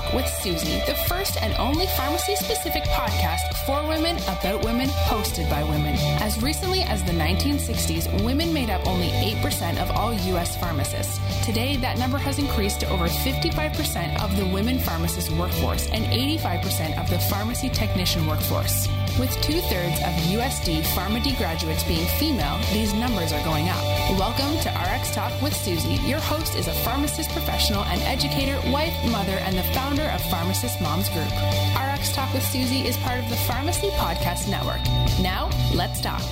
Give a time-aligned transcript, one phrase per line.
[0.00, 5.48] Talk with Suzy, the first and only pharmacy specific podcast for women, about women, hosted
[5.50, 5.94] by women.
[6.20, 10.56] As recently as the 1960s, women made up only 8% of all U.S.
[10.56, 11.18] pharmacists.
[11.44, 17.00] Today, that number has increased to over 55% of the women pharmacist workforce and 85%
[17.00, 18.88] of the pharmacy technician workforce.
[19.20, 23.78] With two thirds of USD PharmD graduates being female, these numbers are going up.
[24.18, 25.96] Welcome to RX Talk with Suzy.
[26.08, 30.80] Your host is a pharmacist professional and educator, wife, mother, and the founder of Pharmacist
[30.80, 31.30] Moms Group.
[31.76, 34.80] RX Talk with Suzy is part of the Pharmacy Podcast Network.
[35.20, 36.22] Now, let's talk.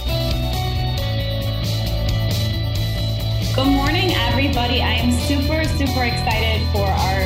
[3.55, 4.81] Good morning, everybody.
[4.81, 7.18] I am super, super excited for our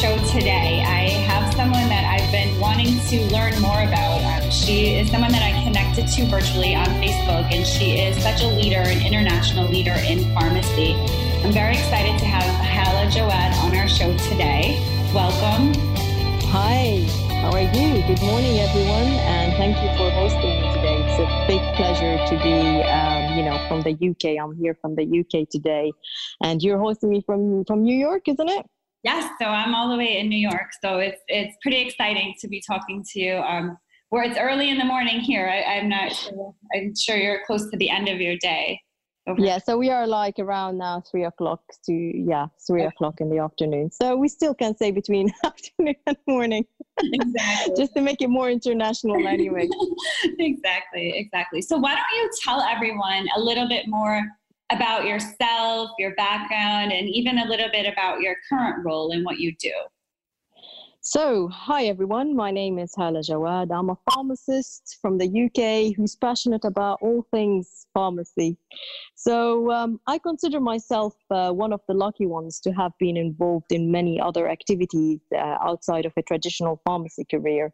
[0.00, 0.80] show today.
[0.80, 4.24] I have someone that I've been wanting to learn more about.
[4.24, 8.40] Um, she is someone that I connected to virtually on Facebook, and she is such
[8.40, 10.94] a leader, an international leader in pharmacy.
[11.44, 14.80] I'm very excited to have Hala Jawad on our show today.
[15.12, 15.74] Welcome.
[16.48, 17.04] Hi,
[17.44, 18.00] how are you?
[18.08, 20.96] Good morning, everyone, and thank you for hosting me today.
[21.12, 24.42] It's a big pleasure to be, um, you know, from the UK.
[24.42, 25.92] I'm here from the UK today,
[26.42, 28.64] and you're hosting me from from New York, isn't it?
[29.02, 32.48] Yes, so I'm all the way in New York, so it's it's pretty exciting to
[32.48, 33.36] be talking to you.
[33.36, 33.78] Um,
[34.10, 35.48] where it's early in the morning here.
[35.48, 36.54] I, am not sure.
[36.74, 38.80] I'm sure you're close to the end of your day.
[39.28, 39.40] Over.
[39.40, 42.88] Yeah, so we are like around now three o'clock to yeah three okay.
[42.88, 43.90] o'clock in the afternoon.
[43.90, 46.64] So we still can say between afternoon and morning,
[47.02, 47.74] exactly.
[47.76, 49.68] just to make it more international anyway.
[50.38, 51.62] exactly, exactly.
[51.62, 54.22] So why don't you tell everyone a little bit more
[54.72, 59.38] about yourself, your background, and even a little bit about your current role and what
[59.38, 59.72] you do.
[61.02, 63.74] So, hi everyone, my name is Hala Jawad.
[63.74, 68.58] I'm a pharmacist from the UK who's passionate about all things pharmacy.
[69.14, 73.72] So, um, I consider myself uh, one of the lucky ones to have been involved
[73.72, 77.72] in many other activities uh, outside of a traditional pharmacy career.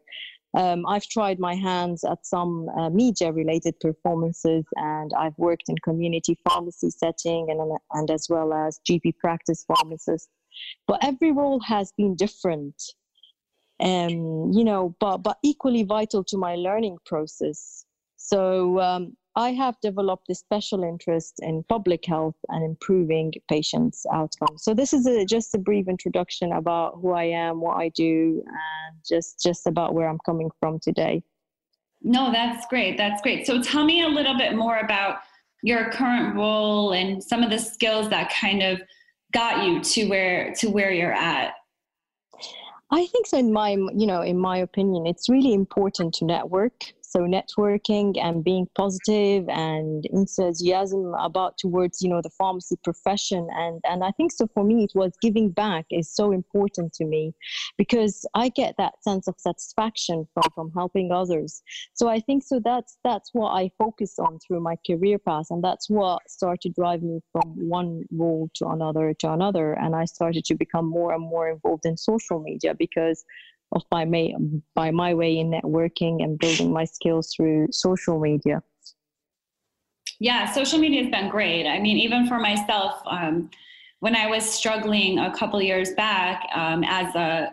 [0.57, 5.77] Um, I've tried my hands at some uh, media related performances and I've worked in
[5.85, 10.31] community pharmacy setting and, and as well as GP practice pharmacist.
[10.89, 12.83] But every role has been different,
[13.81, 17.85] um, you know, but, but equally vital to my learning process.
[18.17, 24.65] So um, I have developed a special interest in public health and improving patients' outcomes.
[24.65, 28.43] So this is a, just a brief introduction about who I am, what I do,
[28.47, 31.23] and just just about where I'm coming from today.
[32.03, 32.97] No, that's great.
[32.97, 33.47] That's great.
[33.47, 35.19] So tell me a little bit more about
[35.63, 38.81] your current role and some of the skills that kind of
[39.33, 41.53] got you to where to where you're at.
[42.91, 46.85] I think so in my you know in my opinion it's really important to network
[47.17, 53.49] so networking and being positive and enthusiasm about towards you know the pharmacy profession.
[53.53, 57.05] And and i think so for me it was giving back is so important to
[57.05, 57.33] me
[57.79, 61.63] because i get that sense of satisfaction from from helping others.
[61.95, 65.47] So i think so that's that's what i focus on through my career path.
[65.51, 69.73] And that's what started to drive me from one role to another to another.
[69.73, 73.25] And i started to become more and more involved in social media because
[73.77, 74.33] of by my
[74.75, 78.63] by my way in networking and building my skills through social media.
[80.19, 81.67] Yeah social media has been great.
[81.67, 83.51] I mean even for myself um,
[84.01, 87.53] when i was struggling a couple years back um, as a,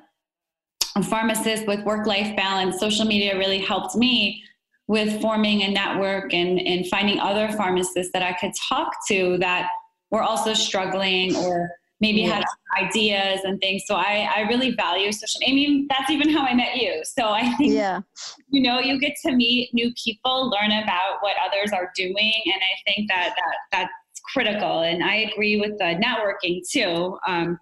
[0.96, 4.44] a pharmacist with work-life balance social media really helped me
[4.88, 9.70] with forming a network and, and finding other pharmacists that i could talk to that
[10.12, 11.72] were also struggling or
[12.02, 12.36] maybe yeah.
[12.36, 12.44] had
[12.82, 13.84] ideas and things.
[13.86, 15.42] So I, I really value social.
[15.48, 17.02] I mean, that's even how I met you.
[17.04, 18.02] So I think, yeah.
[18.50, 22.56] you know, you get to meet new people, learn about what others are doing, and
[22.56, 24.82] I think that that that's critical.
[24.82, 27.18] And I agree with the networking too.
[27.28, 27.60] Um,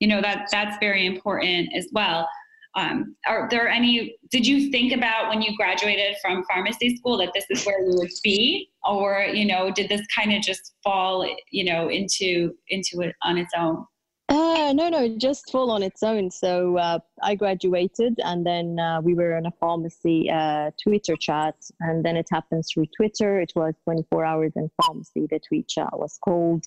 [0.00, 2.28] you know that that's very important as well.
[2.76, 4.16] Um, are there any?
[4.30, 7.96] Did you think about when you graduated from pharmacy school that this is where you
[7.98, 13.00] would be, or you know, did this kind of just fall, you know, into into
[13.00, 13.84] it on its own?
[14.30, 16.30] Uh, no, no, just fall on its own.
[16.30, 21.54] So uh, I graduated, and then uh, we were in a pharmacy uh, Twitter chat,
[21.80, 23.40] and then it happened through Twitter.
[23.40, 25.26] It was 24 hours in pharmacy.
[25.30, 26.64] The tweet chat was called.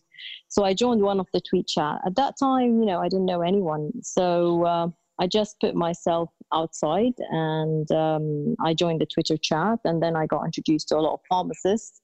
[0.49, 1.99] So I joined one of the tweet chat.
[2.05, 4.87] At that time, you know, I didn't know anyone, so uh,
[5.19, 10.27] I just put myself outside and um, I joined the Twitter chat and then I
[10.27, 12.01] got introduced to a lot of pharmacists.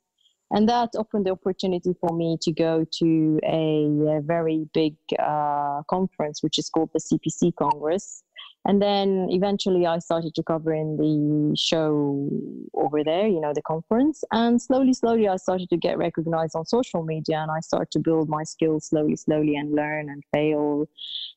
[0.51, 5.81] And that opened the opportunity for me to go to a, a very big uh,
[5.89, 8.24] conference, which is called the CPC Congress.
[8.65, 12.30] And then eventually I started to cover in the show
[12.74, 14.24] over there, you know, the conference.
[14.31, 18.00] And slowly, slowly, I started to get recognized on social media and I started to
[18.00, 20.88] build my skills slowly, slowly and learn and fail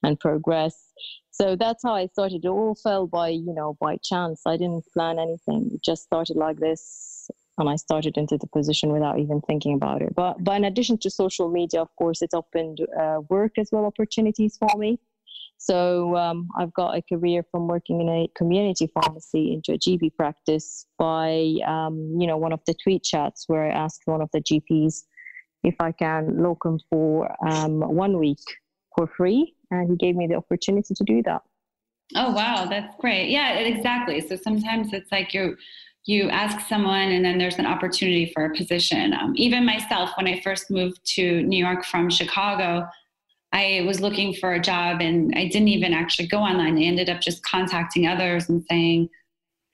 [0.04, 0.92] and progress.
[1.38, 2.46] So that's how I started.
[2.46, 4.40] It all fell by, you know, by chance.
[4.46, 5.70] I didn't plan anything.
[5.74, 7.30] It just started like this.
[7.58, 10.14] And I started into the position without even thinking about it.
[10.14, 13.84] But, but in addition to social media, of course, it's opened uh, work as well
[13.84, 14.98] opportunities for me.
[15.58, 20.16] So um, I've got a career from working in a community pharmacy into a GP
[20.16, 24.30] practice by, um, you know, one of the tweet chats where I asked one of
[24.32, 25.02] the GPs
[25.64, 28.40] if I can locum for um, one week
[28.96, 31.42] for free, and he gave me the opportunity to do that.
[32.14, 33.30] Oh wow, that's great.
[33.30, 34.20] Yeah, exactly.
[34.20, 35.56] So sometimes it's like you
[36.04, 39.12] you ask someone, and then there's an opportunity for a position.
[39.12, 42.86] Um, even myself, when I first moved to New York from Chicago,
[43.52, 46.78] I was looking for a job, and I didn't even actually go online.
[46.78, 49.08] I ended up just contacting others and saying,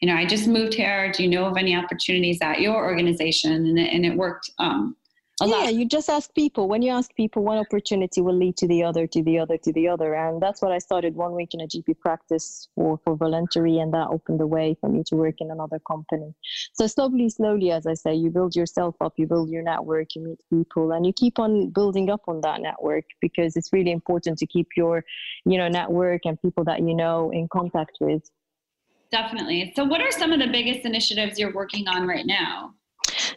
[0.01, 1.13] you know, I just moved here.
[1.13, 3.53] Do you know of any opportunities at your organization?
[3.53, 4.97] And it, and it worked um,
[5.47, 6.69] yeah, you just ask people.
[6.69, 9.73] When you ask people, one opportunity will lead to the other, to the other, to
[9.73, 10.15] the other.
[10.15, 13.93] And that's what I started one week in a GP practice for, for voluntary, and
[13.95, 16.35] that opened the way for me to work in another company.
[16.73, 20.23] So slowly, slowly, as I say, you build yourself up, you build your network, you
[20.23, 24.39] meet people, and you keep on building up on that network because it's really important
[24.39, 25.05] to keep your,
[25.45, 28.31] you know, network and people that you know in contact with.
[29.11, 29.73] Definitely.
[29.77, 32.75] So, what are some of the biggest initiatives you're working on right now?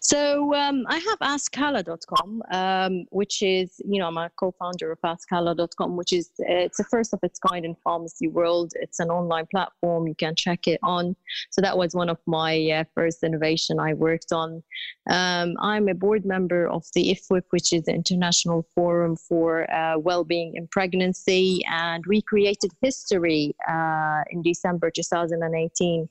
[0.01, 5.95] So um, I have AskHala.com, um, which is, you know, I'm a co-founder of AskHala.com,
[5.95, 8.73] which is it's the first of its kind in pharmacy world.
[8.75, 10.07] It's an online platform.
[10.07, 11.15] You can check it on.
[11.51, 14.63] So that was one of my uh, first innovation I worked on.
[15.09, 19.97] Um, I'm a board member of the IFWIP, which is the International Forum for uh,
[19.97, 26.09] Wellbeing in Pregnancy, and we created history uh, in December 2018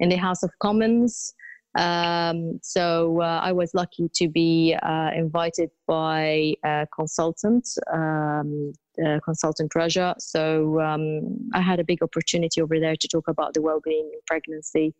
[0.00, 1.34] in the House of Commons.
[1.76, 8.72] Um, so uh, I was lucky to be uh, invited by a consultant, um,
[9.24, 10.14] consultant Raja.
[10.18, 14.20] So um, I had a big opportunity over there to talk about the well-being in
[14.26, 14.94] pregnancy.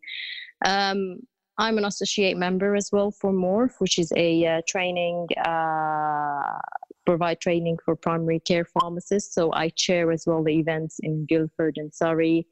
[0.65, 1.19] Um,
[1.57, 6.59] I'm an associate member as well for Morph, which is a uh, training uh,
[7.05, 9.33] provide training for primary care pharmacists.
[9.35, 12.47] So I chair as well the events in Guildford and Surrey.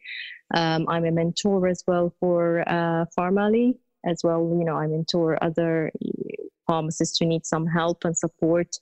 [0.53, 3.05] Um, I'm a mentor as well for uh,
[4.05, 4.39] as well.
[4.57, 5.91] You know, I mentor other
[6.67, 8.75] pharmacists who need some help and support.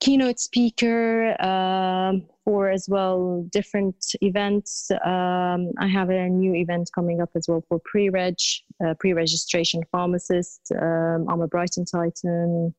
[0.00, 4.90] Keynote speaker um, for as well different events.
[5.04, 8.36] Um, I have a new event coming up as well for pre-reg,
[8.84, 10.70] uh, pre-registration pharmacist.
[10.80, 12.74] Um, I'm a Brighton Titan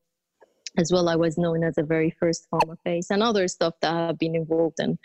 [0.78, 1.08] as well.
[1.08, 4.34] I was known as a very first pharma face and other stuff that I've been
[4.34, 4.98] involved in.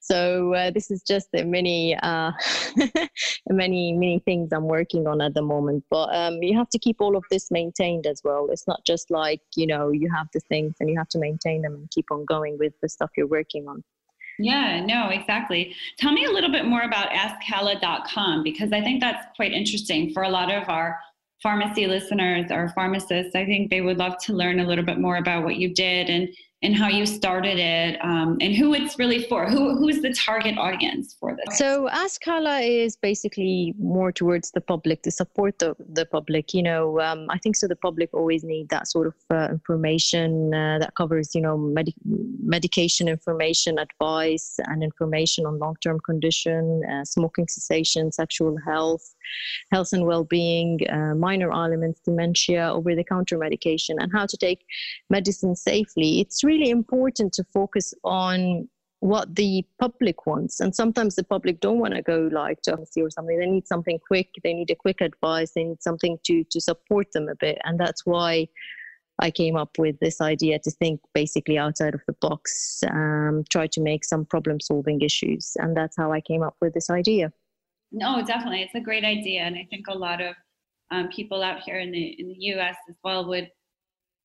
[0.00, 2.32] So uh, this is just a many, uh,
[3.48, 5.84] many, many things I'm working on at the moment.
[5.90, 8.48] But um, you have to keep all of this maintained as well.
[8.50, 11.62] It's not just like you know you have the things and you have to maintain
[11.62, 13.82] them and keep on going with the stuff you're working on.
[14.38, 15.74] Yeah, no, exactly.
[15.98, 20.24] Tell me a little bit more about AskHala.com because I think that's quite interesting for
[20.24, 20.98] a lot of our
[21.42, 25.16] pharmacy listeners or pharmacists, I think they would love to learn a little bit more
[25.16, 26.28] about what you did and
[26.64, 29.46] and how you started it um, and who it's really for.
[29.46, 31.58] Who who is the target audience for this?
[31.58, 36.54] So AskHala is basically more towards the public to support the, the public.
[36.54, 37.68] You know, um, I think so.
[37.68, 41.94] The public always need that sort of uh, information uh, that covers, you know, med-
[42.04, 49.14] medication information, advice, and information on long term condition, uh, smoking cessation, sexual health,
[49.70, 54.36] health and well being, uh, minor ailments, dementia, over the counter medication, and how to
[54.36, 54.64] take
[55.10, 56.20] medicine safely.
[56.20, 58.68] It's really really important to focus on
[59.00, 60.60] what the public wants.
[60.60, 63.38] And sometimes the public don't want to go like to pharmacy or something.
[63.38, 64.30] They need something quick.
[64.42, 65.52] They need a quick advice.
[65.52, 67.58] They need something to to support them a bit.
[67.64, 68.48] And that's why
[69.20, 73.66] I came up with this idea to think basically outside of the box, um, try
[73.68, 75.52] to make some problem solving issues.
[75.56, 77.32] And that's how I came up with this idea.
[77.92, 78.62] No, definitely.
[78.62, 79.42] It's a great idea.
[79.42, 80.34] And I think a lot of
[80.90, 83.50] um, people out here in the in the US as well would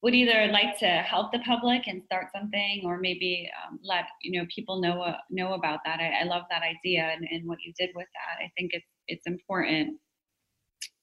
[0.02, 4.40] would either like to help the public and start something or maybe um, let you
[4.40, 6.00] know people know uh, know about that.
[6.00, 8.44] I, I love that idea and, and, what you did with that.
[8.44, 9.98] I think it's it's important.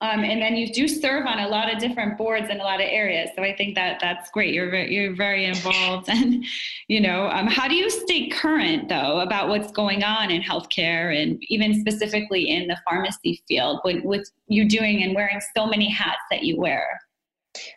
[0.03, 2.81] Um, and then you do serve on a lot of different boards in a lot
[2.81, 4.53] of areas so i think that that's great.
[4.53, 6.45] You're very, you're very involved and
[6.89, 11.19] you know um, how do you stay current though about what's going on in healthcare
[11.19, 15.91] and even specifically in the pharmacy field with, with you doing and wearing so many
[15.91, 17.01] hats that you wear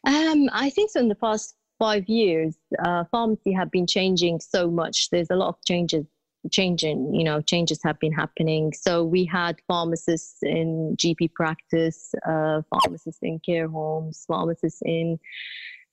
[0.05, 0.99] um, I think so.
[0.99, 5.09] In the past five years, uh, pharmacy have been changing so much.
[5.09, 6.05] There's a lot of changes
[6.51, 12.61] changing you know changes have been happening so we had pharmacists in gp practice uh,
[12.69, 15.19] pharmacists in care homes pharmacists in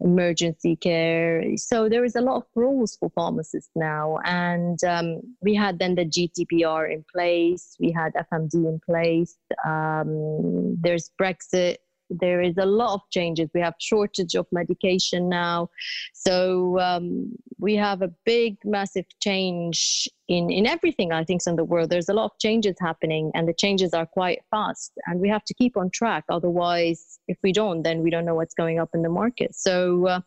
[0.00, 1.56] emergency care.
[1.56, 4.18] So there is a lot of rules for pharmacists now.
[4.24, 10.76] And um, we had then the GDPR in place, we had FMD in place, um,
[10.80, 11.76] there's Brexit
[12.10, 13.50] there is a lot of changes.
[13.54, 15.70] We have shortage of medication now.
[16.12, 21.64] So um, we have a big massive change in in everything i think in the
[21.64, 21.90] world.
[21.90, 25.44] There's a lot of changes happening and the changes are quite fast and we have
[25.44, 26.24] to keep on track.
[26.28, 29.54] Otherwise if we don't then we don't know what's going up in the market.
[29.54, 30.20] So uh,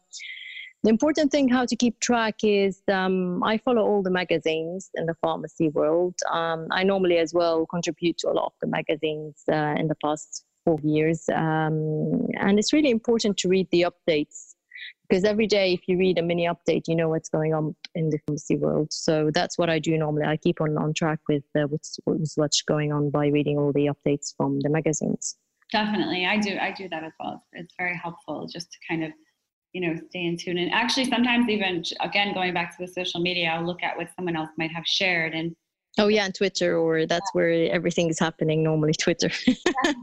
[0.84, 5.06] the important thing how to keep track is um, i follow all the magazines in
[5.06, 6.16] the pharmacy world.
[6.32, 9.96] Um, i normally as well contribute to a lot of the magazines uh, in the
[10.04, 11.28] past four years.
[11.34, 14.56] Um, and it's really important to read the updates
[15.08, 18.10] because every day, if you read a mini update, you know what's going on in
[18.12, 18.94] the pharmacy world.
[18.94, 20.26] So that's what I do normally.
[20.26, 22.00] I keep on on track with, uh, what's,
[22.36, 25.36] what's going on by reading all the updates from the magazines.
[25.72, 26.58] Definitely, I do.
[26.60, 27.44] I do that as well.
[27.54, 29.12] It's very helpful just to kind of
[29.74, 33.22] you know stay in tune and actually sometimes even again going back to the social
[33.22, 35.56] media i'll look at what someone else might have shared and
[35.98, 38.94] Oh yeah, on Twitter, or that's where everything is happening normally.
[38.94, 39.30] Twitter.
[39.46, 39.56] yeah,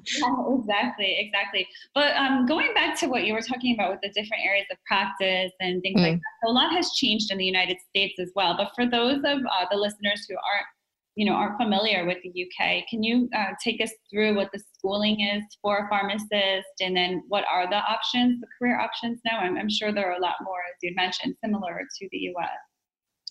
[0.58, 1.66] exactly, exactly.
[1.94, 4.78] But um, going back to what you were talking about with the different areas of
[4.86, 6.04] practice and things mm.
[6.04, 8.56] like that, so a lot has changed in the United States as well.
[8.56, 10.66] But for those of uh, the listeners who aren't,
[11.14, 14.60] you know, aren't familiar with the UK, can you uh, take us through what the
[14.76, 19.38] schooling is for a pharmacist, and then what are the options, the career options now?
[19.38, 22.50] I'm, I'm sure there are a lot more, as you mentioned, similar to the US.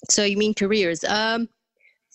[0.10, 1.04] So you mean careers?
[1.04, 1.48] Um,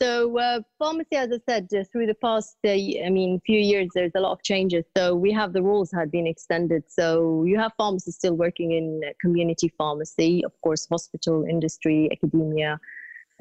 [0.01, 3.89] so uh, pharmacy, as I said, uh, through the past, uh, I mean, few years,
[3.95, 4.85] there's a lot of changes.
[4.97, 6.85] So we have the rules had been extended.
[6.89, 12.81] So you have pharmacists still working in community pharmacy, of course, hospital industry, academia,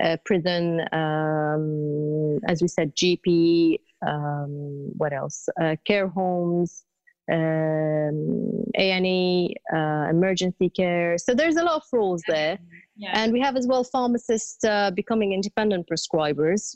[0.04, 5.50] uh, prison, um, as we said, GP, um, what else?
[5.62, 6.86] Uh, care homes,
[7.32, 11.18] um, A&E, uh, emergency care.
[11.18, 12.60] So there's a lot of rules there.
[12.98, 13.12] Yeah.
[13.14, 16.76] And we have as well pharmacists uh, becoming independent prescribers.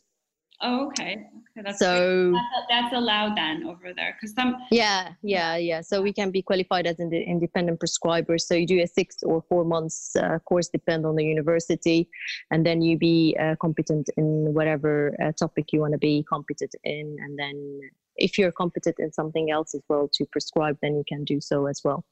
[0.62, 1.28] Oh, okay.
[1.58, 4.56] okay that's so that's, that's, allowed then over there because some.
[4.72, 5.82] Yeah, yeah, yeah.
[5.82, 8.42] So we can be qualified as an independent prescribers.
[8.42, 12.08] So you do a six or four months uh, course, depend on the university,
[12.52, 16.74] and then you be uh, competent in whatever uh, topic you want to be competent
[16.86, 17.82] in, and then
[18.16, 21.66] if you're competent in something else as well to prescribe, then you can do so
[21.68, 22.04] as well.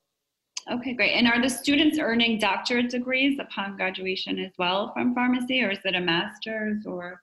[0.72, 1.13] Okay, great.
[1.13, 5.79] And are the students earning doctorate degrees upon graduation as well from pharmacy, or is
[5.84, 7.22] it a master's or?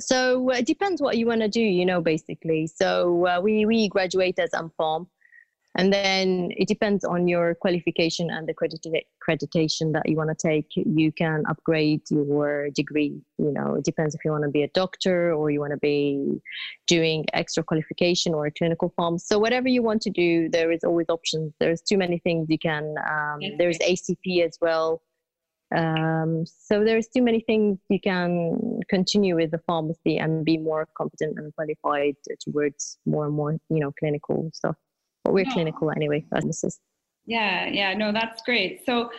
[0.00, 2.66] So uh, it depends what you want to do, you know, basically.
[2.66, 5.06] So uh, we we graduate as MPharm,
[5.76, 10.70] and then it depends on your qualification and the accreditation that you want to take.
[10.74, 14.68] You can upgrade your degree you know it depends if you want to be a
[14.68, 16.40] doctor or you want to be
[16.86, 19.18] doing extra qualification or a clinical farm.
[19.18, 21.52] so whatever you want to do there is always options.
[21.60, 25.02] There's too many things you can um, there's acp as well.
[25.74, 30.86] Um, so there's too many things you can continue with the pharmacy and be more
[30.96, 34.76] competent and qualified towards more and more you know clinical stuff
[35.26, 36.80] but we're clinical anyway pharmacists
[37.26, 39.10] yeah yeah no that's great so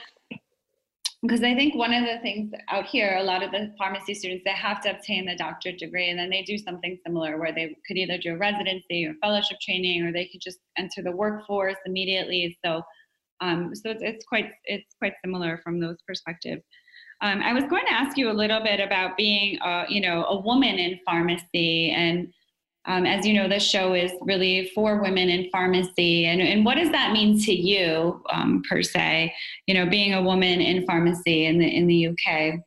[1.23, 4.43] because I think one of the things out here, a lot of the pharmacy students,
[4.45, 7.75] they have to obtain the doctorate degree and then they do something similar where they
[7.87, 11.75] could either do a residency or fellowship training or they could just enter the workforce
[11.87, 12.57] immediately.
[12.63, 12.83] So,
[13.41, 16.61] um, so it's, it's quite it's quite similar from those perspectives.
[17.21, 20.23] Um, I was going to ask you a little bit about being, a, you know,
[20.25, 22.31] a woman in pharmacy and
[22.87, 26.25] um, as you know, this show is really for women in pharmacy.
[26.25, 29.33] And, and what does that mean to you, um, per se,
[29.67, 32.59] you know, being a woman in pharmacy in the, in the UK?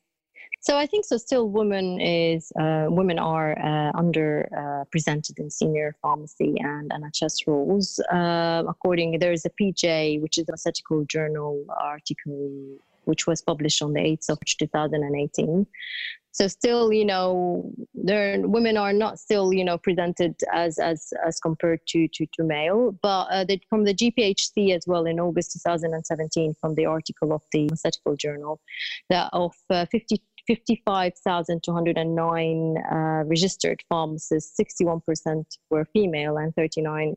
[0.63, 1.17] So I think so.
[1.17, 4.85] Still, women is uh, women are uh, under uh,
[5.39, 7.99] in senior pharmacy and NHS roles.
[8.13, 13.81] Uh, according there is a PJ, which is a pharmaceutical journal article, which was published
[13.81, 15.67] on the 8th of 2018,
[16.33, 21.41] so still you know there women are not still you know presented as as as
[21.41, 26.55] compared to to, to male but uh, from the gphc as well in august 2017
[26.61, 28.61] from the article of the pharmaceutical journal
[29.09, 37.15] that of uh, 50 55,209 uh, registered pharmacists, 61% were female and 39%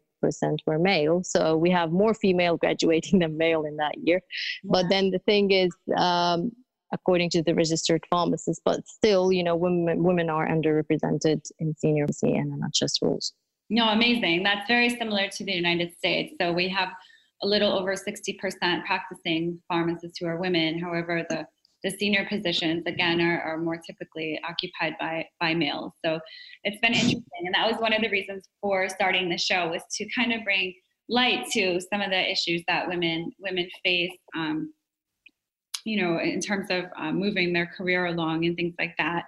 [0.68, 1.24] were male.
[1.24, 4.22] So we have more female graduating than male in that year.
[4.64, 4.70] Yeah.
[4.72, 6.52] But then the thing is, um,
[6.94, 12.08] according to the registered pharmacists, but still, you know, women women are underrepresented in senior
[12.14, 13.34] pharmacy and NHS roles.
[13.70, 14.44] No, amazing.
[14.44, 16.34] That's very similar to the United States.
[16.40, 16.90] So we have
[17.42, 20.80] a little over 60% practicing pharmacists who are women.
[20.80, 21.46] However, the
[21.84, 25.92] the senior positions again are, are more typically occupied by by males.
[26.06, 26.20] So
[26.64, 29.82] it's been interesting, and that was one of the reasons for starting the show was
[29.98, 30.74] to kind of bring
[31.10, 34.74] light to some of the issues that women women face um,
[35.86, 39.26] you know, in terms of uh, moving their career along and things like that.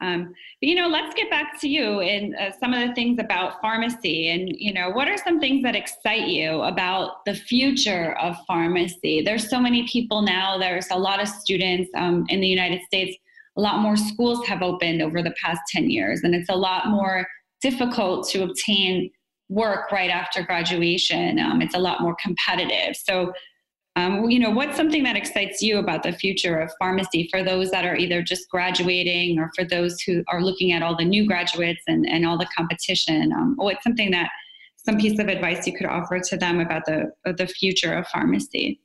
[0.00, 3.18] Um, but you know, let's get back to you and uh, some of the things
[3.18, 4.28] about pharmacy.
[4.30, 9.22] And you know, what are some things that excite you about the future of pharmacy?
[9.22, 10.58] There's so many people now.
[10.58, 13.16] There's a lot of students um, in the United States.
[13.56, 16.88] A lot more schools have opened over the past 10 years, and it's a lot
[16.88, 17.26] more
[17.62, 19.10] difficult to obtain
[19.48, 21.38] work right after graduation.
[21.38, 22.96] Um, it's a lot more competitive.
[22.96, 23.32] So,
[23.96, 27.70] um, you know, what's something that excites you about the future of pharmacy for those
[27.70, 31.26] that are either just graduating or for those who are looking at all the new
[31.26, 33.32] graduates and, and all the competition?
[33.32, 34.28] Um, what's something that
[34.76, 38.80] some piece of advice you could offer to them about the the future of pharmacy?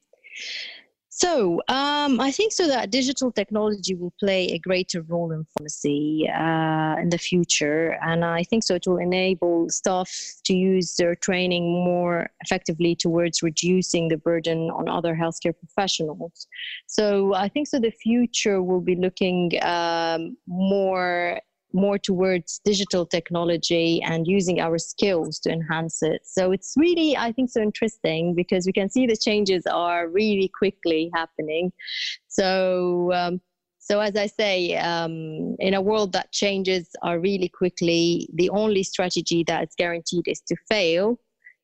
[1.13, 6.25] So um, I think so that digital technology will play a greater role in pharmacy
[6.33, 10.09] uh, in the future, and I think so it will enable staff
[10.45, 16.47] to use their training more effectively towards reducing the burden on other healthcare professionals.
[16.87, 21.41] So I think so the future will be looking um, more
[21.73, 26.21] more towards digital technology and using our skills to enhance it.
[26.25, 30.51] So it's really, I think, so interesting because we can see the changes are really
[30.57, 31.71] quickly happening.
[32.27, 33.41] So, um,
[33.79, 38.83] so as I say, um, in a world that changes are really quickly, the only
[38.83, 41.17] strategy that is guaranteed is to fail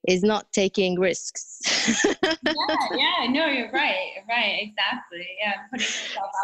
[0.07, 1.59] is not taking risks.
[2.05, 2.13] yeah,
[2.95, 5.27] yeah, no, you're right, right, exactly.
[5.41, 5.79] Yeah,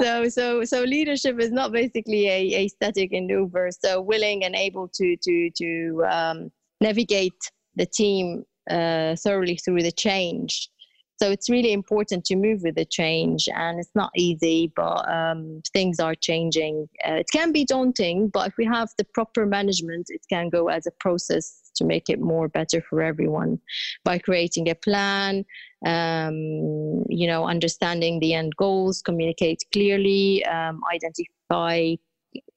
[0.02, 3.70] so, so, so leadership is not basically a, a static maneuver.
[3.72, 9.92] So, willing and able to to to um, navigate the team uh, thoroughly through the
[9.92, 10.70] change.
[11.18, 15.62] So it's really important to move with the change, and it's not easy, but um,
[15.72, 16.90] things are changing.
[17.08, 20.68] Uh, it can be daunting, but if we have the proper management, it can go
[20.68, 23.60] as a process to make it more better for everyone
[24.04, 25.46] by creating a plan
[25.86, 31.96] um, you know understanding the end goals communicate clearly um, identify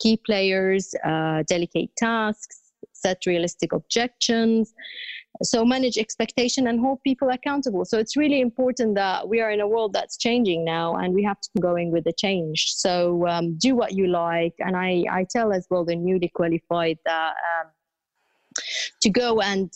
[0.01, 2.66] key players uh, delegate tasks
[3.07, 4.75] set realistic objections.
[5.43, 7.85] So manage expectation and hold people accountable.
[7.85, 11.23] So it's really important that we are in a world that's changing now and we
[11.25, 12.73] have to be going with the change.
[12.85, 14.55] So um, do what you like.
[14.61, 17.67] And I, I tell as well the newly qualified that um,
[19.03, 19.71] to go and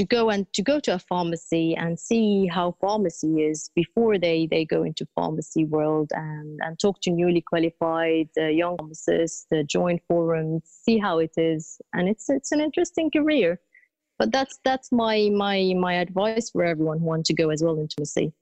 [0.00, 4.48] to go and to go to a pharmacy and see how pharmacy is before they
[4.50, 9.62] they go into pharmacy world and and talk to newly qualified uh, young pharmacists uh,
[9.68, 11.82] join forums see how it is.
[11.92, 13.60] And it's it's an interesting career.
[14.18, 17.78] But that's that's my my my advice for everyone who wants to go as well
[17.78, 18.32] into pharmacy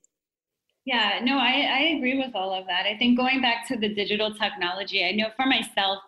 [0.84, 2.86] yeah no I, I agree with all of that.
[2.86, 5.98] I think going back to the digital technology i know for myself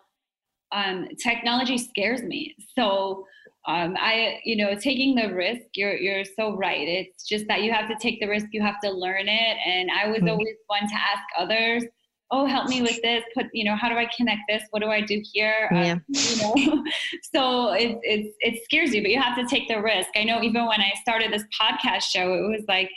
[0.71, 2.55] um, technology scares me.
[2.77, 3.27] So
[3.67, 6.87] um, I, you know, taking the risk, you're, you're so right.
[6.87, 9.57] It's just that you have to take the risk, you have to learn it.
[9.65, 10.29] And I was mm-hmm.
[10.29, 11.83] always one to ask others,
[12.31, 14.63] oh, help me with this, put, you know, how do I connect this?
[14.71, 15.69] What do I do here?
[15.71, 15.91] Um, yeah.
[15.91, 16.83] Um, you know,
[17.35, 20.09] so it, it, it scares you, but you have to take the risk.
[20.15, 22.89] I know even when I started this podcast show, it was like,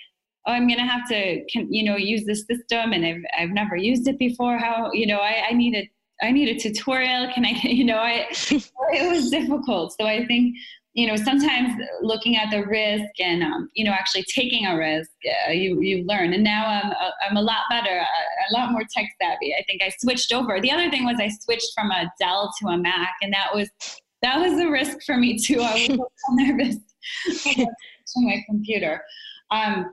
[0.46, 3.76] oh, I'm going to have to, you know, use this system and I've, I've never
[3.76, 4.58] used it before.
[4.58, 5.88] How, you know, I, I need needed
[6.24, 7.30] I need a tutorial.
[7.32, 9.94] Can I, you know, I, it was difficult.
[9.98, 10.56] So I think,
[10.94, 15.10] you know, sometimes looking at the risk and, um, you know, actually taking a risk,
[15.48, 16.32] uh, you, you learn.
[16.32, 19.54] And now I'm, uh, I'm a lot better, a, a, lot more tech savvy.
[19.54, 20.60] I think I switched over.
[20.60, 23.68] The other thing was I switched from a Dell to a Mac and that was,
[24.22, 25.60] that was a risk for me too.
[25.60, 26.76] I was so nervous
[27.56, 27.66] to
[28.16, 29.02] my computer.
[29.50, 29.92] Um,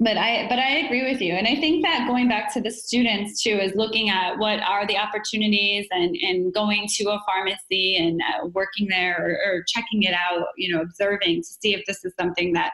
[0.00, 2.70] but I but I agree with you, and I think that going back to the
[2.70, 7.96] students too is looking at what are the opportunities and and going to a pharmacy
[7.96, 11.84] and uh, working there or, or checking it out, you know, observing to see if
[11.86, 12.70] this is something that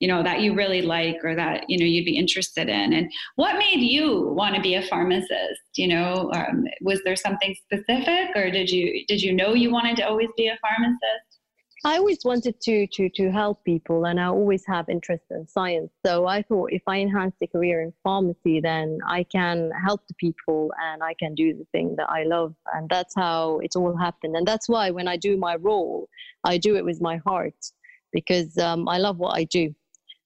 [0.00, 2.92] you know that you really like or that you know you'd be interested in.
[2.92, 5.62] And what made you want to be a pharmacist?
[5.76, 9.96] You know um, was there something specific or did you did you know you wanted
[9.96, 11.25] to always be a pharmacist
[11.86, 15.92] I always wanted to to to help people, and I always have interest in science.
[16.04, 20.14] So I thought if I enhance the career in pharmacy, then I can help the
[20.14, 23.96] people, and I can do the thing that I love, and that's how it all
[23.96, 24.34] happened.
[24.34, 26.08] And that's why when I do my role,
[26.42, 27.60] I do it with my heart
[28.12, 29.72] because um, I love what I do.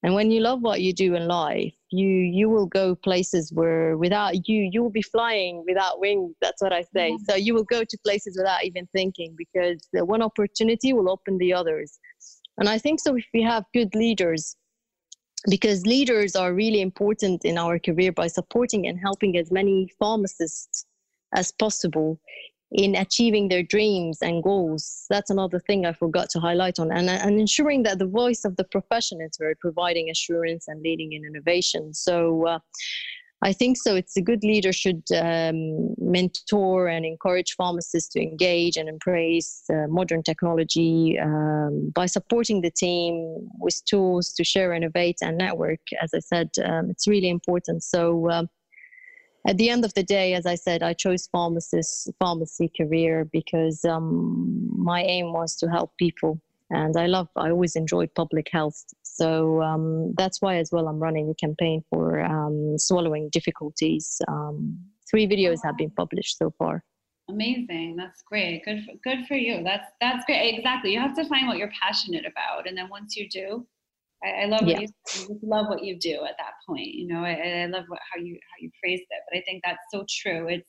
[0.02, 3.96] And when you love what you do in life, you you will go places where
[3.96, 7.10] without you you will be flying without wings that's what i say.
[7.10, 7.24] Mm-hmm.
[7.28, 11.38] so you will go to places without even thinking because the one opportunity will open
[11.38, 11.98] the others.
[12.58, 14.56] And i think so if we have good leaders
[15.48, 20.84] because leaders are really important in our career by supporting and helping as many pharmacists
[21.34, 22.20] as possible
[22.72, 25.06] in achieving their dreams and goals.
[25.10, 28.56] That's another thing I forgot to highlight on, and, and ensuring that the voice of
[28.56, 31.92] the profession is heard, providing assurance and leading in innovation.
[31.94, 32.58] So, uh,
[33.42, 33.96] I think so.
[33.96, 39.86] It's a good leader should um, mentor and encourage pharmacists to engage and embrace uh,
[39.88, 45.80] modern technology um, by supporting the team with tools to share, innovate, and network.
[46.02, 47.82] As I said, um, it's really important.
[47.82, 48.50] So, um,
[49.46, 53.84] at the end of the day, as I said, I chose pharmacist pharmacy career because
[53.84, 57.28] um, my aim was to help people, and I love.
[57.36, 61.82] I always enjoyed public health, so um, that's why as well I'm running a campaign
[61.90, 64.20] for um, swallowing difficulties.
[64.28, 64.78] Um,
[65.10, 66.84] three videos have been published so far.
[67.30, 67.96] Amazing.
[67.96, 68.64] That's great.
[68.64, 69.62] Good for, good for you.
[69.62, 70.58] That's that's great.
[70.58, 70.92] Exactly.
[70.92, 73.66] You have to find what you're passionate about, and then once you do,
[74.24, 74.80] I, I love what yeah.
[74.80, 74.88] you,
[75.28, 76.88] you love what you do at that point.
[76.88, 79.22] You know, I, I love what, how you how you phrased it.
[79.30, 80.48] But I think that's so true.
[80.48, 80.68] It's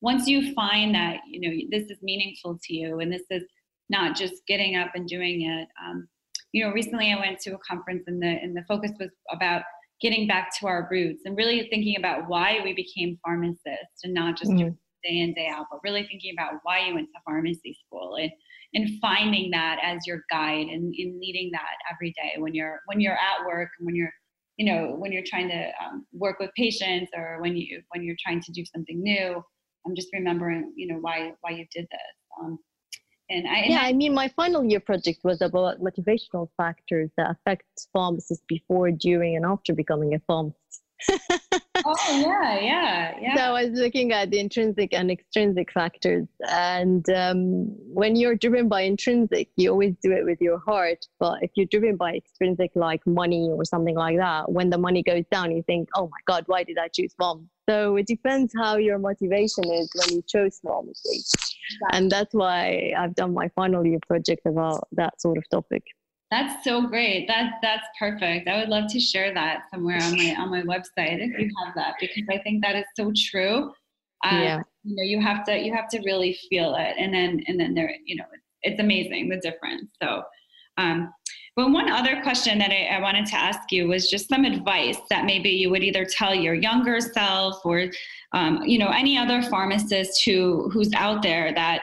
[0.00, 3.44] once you find that you know this is meaningful to you, and this is
[3.88, 5.68] not just getting up and doing it.
[5.84, 6.08] Um,
[6.52, 9.62] you know, recently I went to a conference and the and the focus was about
[10.00, 14.36] getting back to our roots and really thinking about why we became pharmacists and not
[14.36, 14.70] just mm-hmm.
[15.04, 18.30] day in day out, but really thinking about why you went to pharmacy school and
[18.74, 23.00] and finding that as your guide and in leading that every day when you're when
[23.00, 24.12] you're at work and when you're
[24.56, 28.16] you know when you're trying to um, work with patients or when you when you're
[28.24, 29.42] trying to do something new
[29.86, 32.58] i'm just remembering you know why why you did this um,
[33.30, 37.10] and I, and yeah, I, I, mean, my final year project was about motivational factors
[37.16, 40.82] that affect pharmacists before, during, and after becoming a pharmacist.
[41.84, 43.36] oh yeah, yeah, yeah.
[43.36, 48.68] So I was looking at the intrinsic and extrinsic factors, and um, when you're driven
[48.68, 51.06] by intrinsic, you always do it with your heart.
[51.18, 55.02] But if you're driven by extrinsic, like money or something like that, when the money
[55.02, 58.52] goes down, you think, "Oh my God, why did I choose mom?" So it depends
[58.58, 61.22] how your motivation is when you chose pharmacy,
[61.92, 65.84] and that's why I've done my final year project about that sort of topic.
[66.30, 67.26] That's so great.
[67.26, 68.48] That that's perfect.
[68.48, 71.74] I would love to share that somewhere on my on my website if you have
[71.74, 73.72] that because I think that is so true.
[74.24, 74.62] Um, yeah.
[74.84, 77.74] You know, you have to you have to really feel it, and then and then
[77.74, 78.24] there, you know,
[78.62, 79.90] it's, amazing the difference.
[80.00, 80.22] So,
[80.78, 81.12] um,
[81.56, 84.98] but one other question that I, I wanted to ask you was just some advice
[85.10, 87.86] that maybe you would either tell your younger self or,
[88.32, 91.82] um, you know, any other pharmacist who who's out there that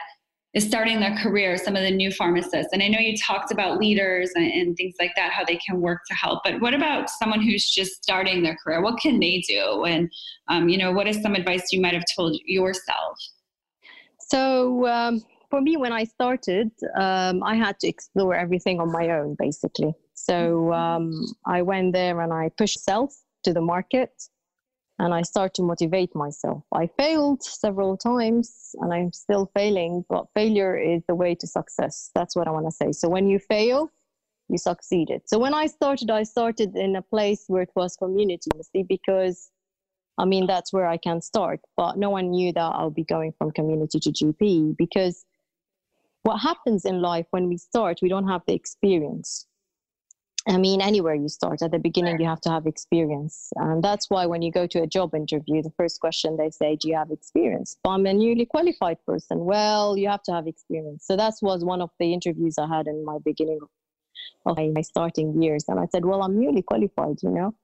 [0.54, 2.72] is starting their career, some of the new pharmacists.
[2.72, 5.80] And I know you talked about leaders and, and, things like that, how they can
[5.80, 6.40] work to help.
[6.42, 8.80] But what about someone who's just starting their career?
[8.80, 9.84] What can they do?
[9.84, 10.10] And,
[10.48, 13.18] um, you know, what is some advice you might have told yourself?
[14.20, 19.10] So, um, for me, when I started, um, I had to explore everything on my
[19.10, 19.94] own, basically.
[20.14, 20.72] So mm-hmm.
[20.72, 24.10] um, I went there and I pushed self to the market
[24.98, 26.64] and I start to motivate myself.
[26.72, 32.10] I failed several times and I'm still failing, but failure is the way to success.
[32.14, 32.92] That's what I want to say.
[32.92, 33.90] So when you fail,
[34.48, 35.22] you succeeded.
[35.26, 39.50] So when I started, I started in a place where it was community, see, because
[40.18, 41.60] I mean, that's where I can start.
[41.76, 45.24] But no one knew that I'll be going from community to GP because
[46.24, 49.46] what happens in life when we start, we don't have the experience.
[50.48, 53.50] I mean, anywhere you start, at the beginning, you have to have experience.
[53.56, 56.76] And that's why when you go to a job interview, the first question they say,
[56.76, 57.76] Do you have experience?
[57.82, 59.44] But I'm a newly qualified person.
[59.44, 61.06] Well, you have to have experience.
[61.06, 63.60] So that was one of the interviews I had in my beginning
[64.46, 65.64] of my starting years.
[65.68, 67.54] And I said, Well, I'm newly qualified, you know?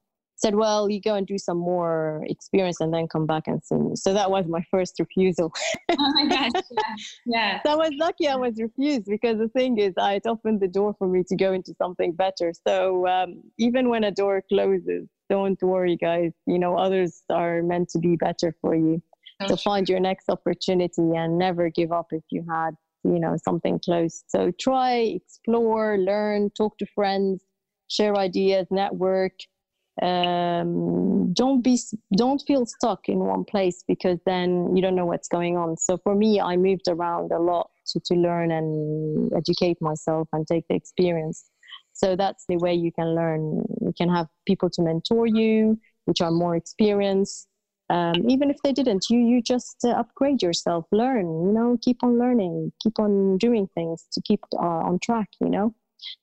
[0.44, 3.76] Said, Well, you go and do some more experience and then come back and see
[3.76, 3.96] me.
[3.96, 5.52] So that was my first refusal.
[5.90, 6.50] oh my gosh.
[6.70, 6.94] Yeah.
[7.26, 7.62] yeah.
[7.64, 10.94] So I was lucky I was refused because the thing is, it opened the door
[10.98, 12.52] for me to go into something better.
[12.66, 16.32] So um, even when a door closes, don't worry, guys.
[16.46, 19.02] You know, others are meant to be better for you.
[19.48, 22.70] So find your next opportunity and never give up if you had,
[23.02, 24.24] you know, something close.
[24.28, 27.42] So try, explore, learn, talk to friends,
[27.88, 29.32] share ideas, network
[30.02, 31.78] um, don't be
[32.16, 35.76] don't feel stuck in one place because then you don't know what's going on.
[35.76, 40.46] So for me i moved around a lot to, to learn and educate myself and
[40.46, 41.44] take the experience.
[41.92, 43.64] So that's the way you can learn.
[43.80, 47.48] You can have people to mentor you which are more experienced.
[47.90, 52.02] Um, even if they didn't you you just uh, upgrade yourself learn you know keep
[52.02, 55.74] on learning keep on doing things to keep uh, on track you know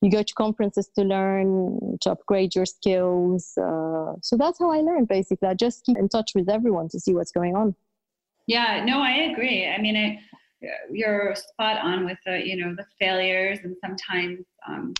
[0.01, 4.77] you go to conferences to learn to upgrade your skills uh, so that's how i
[4.77, 5.47] learned basically.
[5.47, 7.75] I just keep in touch with everyone to see what's going on.
[8.47, 9.67] Yeah no i agree.
[9.67, 10.19] I mean it,
[10.91, 14.93] you're spot on with the you know the failures and sometimes um,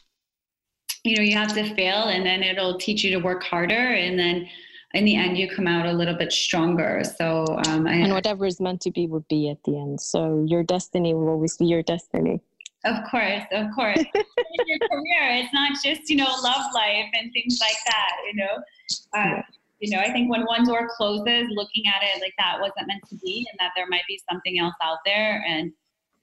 [1.04, 4.18] you know you have to fail and then it'll teach you to work harder and
[4.18, 4.48] then
[4.94, 7.02] in the end you come out a little bit stronger.
[7.18, 10.02] So um, I, and whatever is meant to be would be at the end.
[10.02, 12.42] So your destiny will always be your destiny
[12.86, 14.00] of course, of course.
[14.16, 18.12] in your career, it's not just you know love life and things like that.
[18.28, 18.64] You know,
[19.14, 19.42] uh,
[19.80, 23.04] You know, I think when one door closes, looking at it like that wasn't meant
[23.10, 25.44] to be, and that there might be something else out there.
[25.48, 25.72] And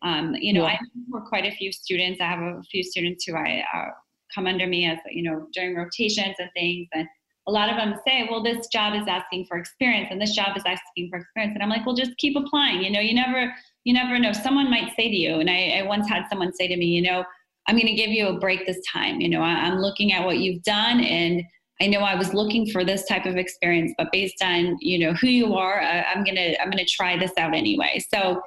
[0.03, 0.79] um, you know, yeah.
[0.81, 2.21] I for quite a few students.
[2.21, 3.91] I have a few students who I uh,
[4.35, 7.09] come under me as you know during rotations and things, and
[7.49, 10.55] a lot of them say, well, this job is asking for experience and this job
[10.55, 11.55] is asking for experience.
[11.55, 12.83] And I'm like, well, just keep applying.
[12.83, 13.53] You know, you never,
[13.89, 14.35] you never know.
[14.35, 17.01] Someone might say to you, and I, I once had someone say to me, you
[17.01, 17.25] know,
[17.67, 19.19] I'm going to give you a break this time.
[19.19, 21.43] You know, I, I'm looking at what you've done and
[21.81, 25.15] I know I was looking for this type of experience, but based on, you know,
[25.15, 28.05] who you are, I'm going to, I'm to try this out anyway.
[28.13, 28.43] So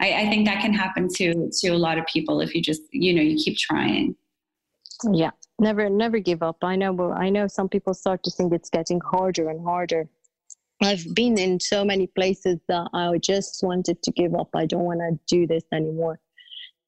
[0.00, 2.82] I, I think that can happen to, to a lot of people if you just,
[2.92, 4.14] you know, you keep trying.
[5.10, 5.30] Yeah
[5.60, 9.00] never never give up i know i know some people start to think it's getting
[9.00, 10.08] harder and harder
[10.84, 14.84] i've been in so many places that i just wanted to give up i don't
[14.84, 16.18] want to do this anymore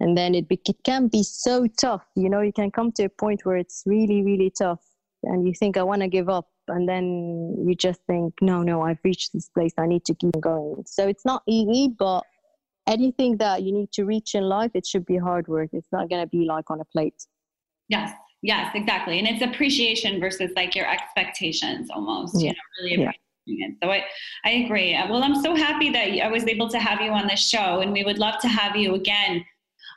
[0.00, 3.04] and then it, be, it can be so tough you know you can come to
[3.04, 4.80] a point where it's really really tough
[5.24, 8.82] and you think i want to give up and then you just think no no
[8.82, 12.22] i've reached this place i need to keep going so it's not easy but
[12.86, 16.08] anything that you need to reach in life it should be hard work it's not
[16.08, 17.26] going to be like on a plate
[17.88, 19.18] yes Yes, exactly.
[19.18, 22.50] And it's appreciation versus like your expectations almost, yeah.
[22.50, 23.10] you know, really yeah.
[23.46, 23.76] It.
[23.82, 24.04] So I,
[24.44, 24.94] I agree.
[24.94, 27.80] Uh, well, I'm so happy that I was able to have you on this show
[27.80, 29.44] and we would love to have you again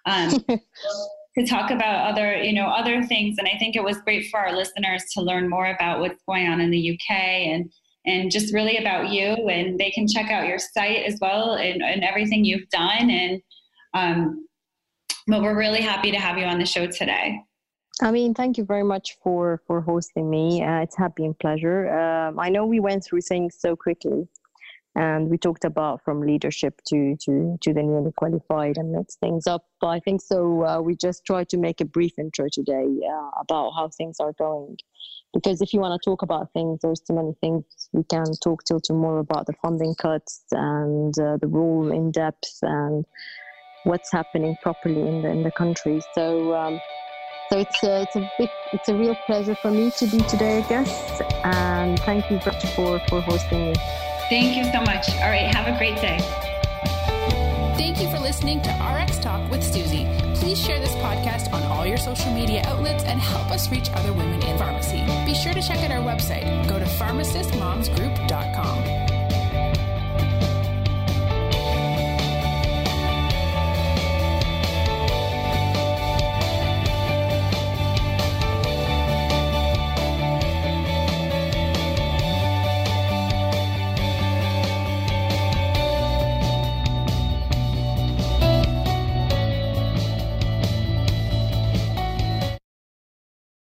[0.05, 0.29] um,
[1.37, 3.37] to talk about other, you know, other things.
[3.37, 6.47] And I think it was great for our listeners to learn more about what's going
[6.47, 7.71] on in the UK and,
[8.05, 11.81] and just really about you and they can check out your site as well and,
[11.81, 13.09] and everything you've done.
[13.09, 13.41] And,
[13.93, 14.47] um,
[15.27, 17.39] but we're really happy to have you on the show today.
[18.01, 20.63] I mean, thank you very much for for hosting me.
[20.63, 21.89] Uh, it's happy and pleasure.
[21.89, 24.25] Um, I know we went through things so quickly,
[24.95, 29.47] and we talked about from leadership to to to the newly qualified and mix things
[29.47, 29.65] up.
[29.81, 30.65] But I think so.
[30.65, 34.33] Uh, we just try to make a brief intro today uh, about how things are
[34.33, 34.77] going,
[35.33, 38.63] because if you want to talk about things, there's too many things we can talk
[38.63, 43.05] till tomorrow about the funding cuts and uh, the rule in depth and
[43.83, 45.99] what's happening properly in the in the country.
[46.15, 46.55] So.
[46.55, 46.79] Um,
[47.49, 50.59] so it's a, it's a big, it's a real pleasure for me to be today
[50.59, 53.75] a guest, and thank you very for for hosting me.
[54.29, 55.09] Thank you so much.
[55.21, 56.19] All right, have a great day.
[57.75, 60.05] Thank you for listening to RX Talk with Suzy.
[60.35, 64.13] Please share this podcast on all your social media outlets and help us reach other
[64.13, 65.03] women in pharmacy.
[65.25, 66.69] Be sure to check out our website.
[66.69, 69.08] Go to pharmacistmomsgroup.com.